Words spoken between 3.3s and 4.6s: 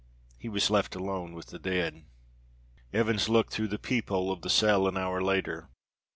through the peep hole of the